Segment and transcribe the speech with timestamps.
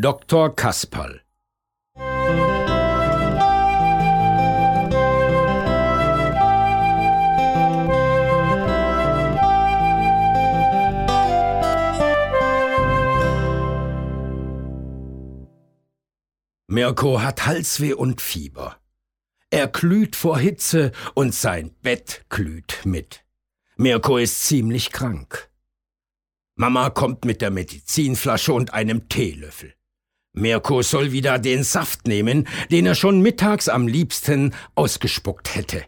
[0.00, 0.54] Dr.
[0.54, 1.22] Kasperl
[16.68, 18.77] Mirko hat Halsweh und Fieber.
[19.50, 23.24] Er glüht vor Hitze und sein Bett glüht mit.
[23.76, 25.50] Mirko ist ziemlich krank.
[26.54, 29.74] Mama kommt mit der Medizinflasche und einem Teelöffel.
[30.32, 35.84] Mirko soll wieder den Saft nehmen, den er schon mittags am liebsten ausgespuckt hätte.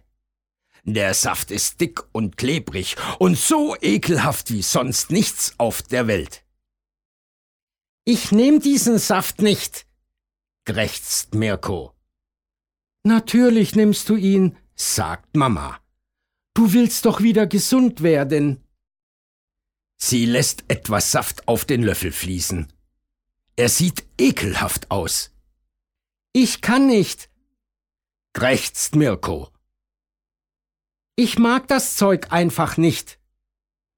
[0.84, 6.44] Der Saft ist dick und klebrig und so ekelhaft wie sonst nichts auf der Welt.
[8.04, 9.86] Ich nehm diesen Saft nicht,
[10.64, 11.92] krächzt Mirko.
[13.02, 15.80] Natürlich nimmst du ihn, sagt Mama.
[16.54, 18.62] Du willst doch wieder gesund werden.
[19.96, 22.72] Sie lässt etwas Saft auf den Löffel fließen.
[23.56, 25.32] Er sieht ekelhaft aus.
[26.32, 27.30] Ich kann nicht,
[28.32, 29.48] krächzt Mirko.
[31.16, 33.18] Ich mag das Zeug einfach nicht.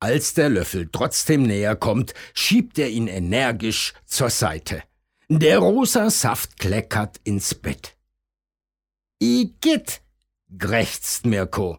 [0.01, 4.83] Als der Löffel trotzdem näher kommt, schiebt er ihn energisch zur Seite.
[5.29, 7.97] Der rosa Saft kleckert ins Bett.
[9.23, 10.03] Igitt,
[10.59, 11.79] krächzt Mirko.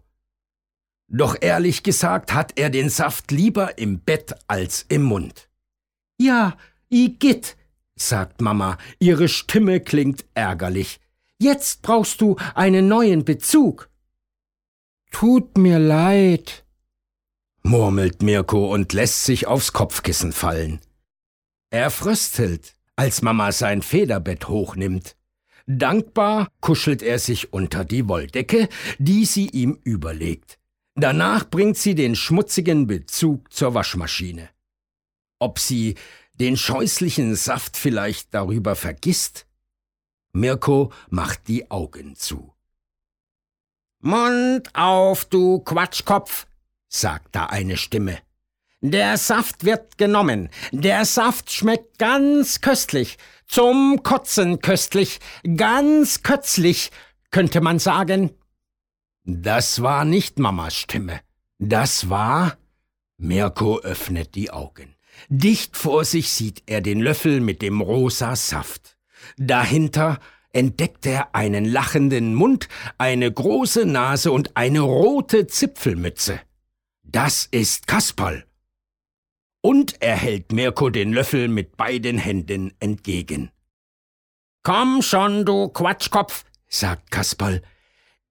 [1.09, 5.49] Doch ehrlich gesagt hat er den Saft lieber im Bett als im Mund.
[6.17, 6.55] Ja,
[6.89, 7.57] Igitt,
[7.95, 11.01] sagt Mama, ihre Stimme klingt ärgerlich.
[11.37, 13.89] Jetzt brauchst du einen neuen Bezug.
[15.11, 16.63] Tut mir leid,
[17.61, 20.79] murmelt Mirko und lässt sich aufs Kopfkissen fallen.
[21.71, 25.17] Er fröstelt, als Mama sein Federbett hochnimmt.
[25.65, 30.59] Dankbar kuschelt er sich unter die Wolldecke, die sie ihm überlegt.
[30.95, 34.49] Danach bringt sie den schmutzigen Bezug zur Waschmaschine.
[35.39, 35.95] Ob sie
[36.33, 39.45] den scheußlichen Saft vielleicht darüber vergisst?
[40.33, 42.53] Mirko macht die Augen zu.
[43.99, 46.47] Mund auf, du Quatschkopf,
[46.89, 48.19] sagt da eine Stimme.
[48.85, 50.49] Der Saft wird genommen.
[50.73, 53.17] Der Saft schmeckt ganz köstlich.
[53.47, 55.21] Zum Kotzen köstlich.
[55.55, 56.91] Ganz kötzlich,
[57.31, 58.31] könnte man sagen.
[59.23, 61.21] Das war nicht Mamas Stimme.
[61.59, 62.57] Das war.
[63.17, 64.95] Mirko öffnet die Augen.
[65.29, 68.97] Dicht vor sich sieht er den Löffel mit dem rosa Saft.
[69.37, 70.19] Dahinter
[70.51, 72.67] entdeckt er einen lachenden Mund,
[72.97, 76.41] eine große Nase und eine rote Zipfelmütze.
[77.01, 78.43] Das ist Kasperl.
[79.65, 83.49] Und er hält Mirko den Löffel mit beiden Händen entgegen.
[84.61, 87.61] Komm schon, du Quatschkopf, sagt Kasperl,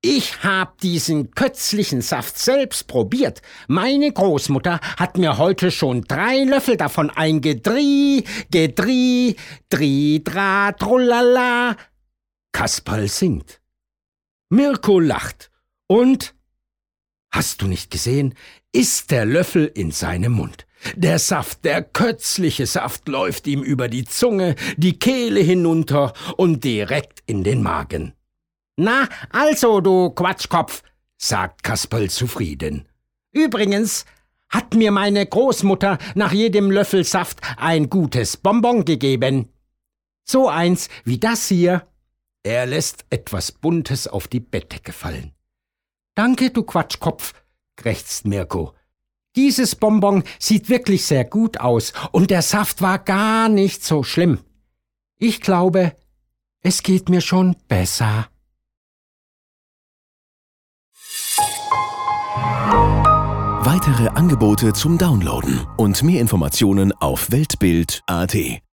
[0.03, 3.41] ich hab diesen kötzlichen Saft selbst probiert.
[3.67, 9.37] Meine Großmutter hat mir heute schon drei Löffel davon eingedrie, gedrie,
[9.71, 11.77] dri, dra, trullala.
[12.53, 13.63] Kasperl singt.
[14.51, 15.51] Mirko lacht.
[15.87, 16.35] Und?
[17.31, 18.35] Hast du nicht gesehen?
[18.73, 20.67] Ist der Löffel in seinem Mund.
[20.97, 27.23] Der Saft, der kötzliche Saft läuft ihm über die Zunge, die Kehle hinunter und direkt
[27.27, 28.15] in den Magen.
[28.77, 30.83] Na, also, du Quatschkopf,
[31.19, 32.89] sagt Kasperl zufrieden.
[33.33, 34.05] Übrigens
[34.49, 39.49] hat mir meine Großmutter nach jedem Löffel Saft ein gutes Bonbon gegeben.
[40.25, 41.87] So eins wie das hier.
[42.43, 45.33] Er lässt etwas Buntes auf die Bettdecke fallen.
[46.15, 47.33] Danke, du Quatschkopf,
[47.77, 48.75] krächzt Mirko.
[49.37, 54.41] Dieses Bonbon sieht wirklich sehr gut aus und der Saft war gar nicht so schlimm.
[55.19, 55.97] Ich glaube,
[56.61, 58.29] es geht mir schon besser.
[63.65, 68.63] Weitere Angebote zum Downloaden und mehr Informationen auf Weltbild.at